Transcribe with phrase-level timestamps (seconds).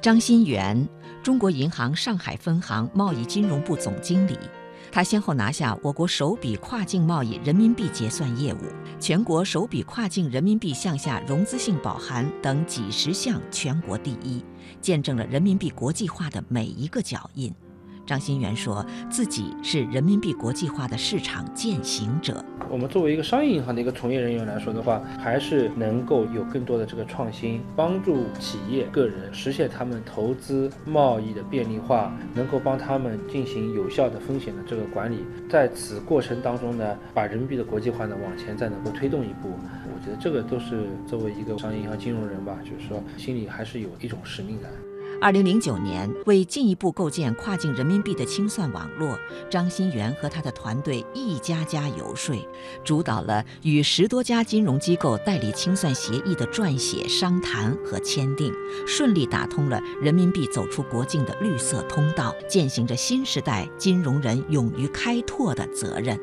[0.00, 0.88] 张新元，
[1.22, 4.34] 中国银行上海分行贸易金融部总经理。
[4.90, 8.58] 他先后拿下我国首笔跨境贸易人民币结算业务、
[8.98, 14.42] 全国首笔跨境人民币向下融资性保函等几十项全国第一，
[14.80, 17.52] 见证了人民币国际化的每一个脚印。
[18.10, 22.44] 张新元说自己是人民币国际化的市场践行者。
[22.68, 35.24] 我们作为一个商业银行的一个从业人员来说的话，还是能够有更多的这个创新，帮助企业、个人实现他们投资贸易的便利化，能够帮他们进行有效的风险的这个管理。
[35.48, 39.50] 在此过程当中呢，把人民币的国际化呢往前再能够推动一步，
[39.94, 44.68] 我觉得这个都是作为一个商业银行金融人吧，就是说心里还是有一种使命感。
[45.20, 49.18] 二零零九年，为进一步构建跨境人民币的清算网络，
[49.50, 52.34] 张新元和他的团队一家家游说，
[52.82, 58.50] 主导了与十多家金融机构代理清算协议的撰写、商谈和签订，
[58.86, 66.18] 顺利打通了人民币走出国境的绿色通道，践行着新时代金融人勇于开拓的责任。